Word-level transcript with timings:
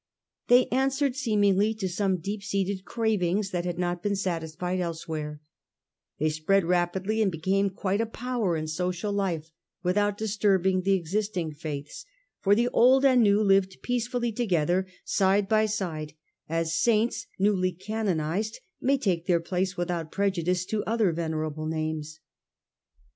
They 0.47 0.65
answered 0.69 1.15
seemingly 1.15 1.75
to 1.75 1.87
some 1.87 2.17
deep 2.17 2.41
seated 2.41 2.85
cravings 2.85 3.51
that 3.51 3.65
had 3.65 3.77
not 3.77 4.01
been 4.01 4.15
satisfied 4.15 4.79
elsewhere; 4.79 5.41
they 6.17 6.29
spread 6.29 6.63
rapidly 6.63 7.21
and 7.21 7.31
became 7.31 7.69
quite 7.69 8.01
a 8.01 8.07
power 8.07 8.57
in 8.57 8.67
social 8.67 9.13
life 9.13 9.51
without 9.83 10.17
disturbing 10.17 10.81
the 10.81 10.93
existing 10.95 11.53
faiths, 11.53 12.03
for 12.39 12.55
the 12.55 12.67
old 12.69 13.05
and 13.05 13.21
new 13.21 13.43
lived 13.43 13.77
peacefully 13.83 14.31
together 14.31 14.87
side 15.05 15.47
by 15.47 15.67
side, 15.67 16.13
as 16.49 16.75
saints 16.75 17.27
newly 17.37 17.71
canonized 17.71 18.59
may 18.81 18.97
take 18.97 19.27
their 19.27 19.39
place 19.39 19.77
without 19.77 20.11
prejudice 20.11 20.65
to 20.65 20.83
other 20.87 21.11
venerable 21.11 21.67
names. 21.67 22.21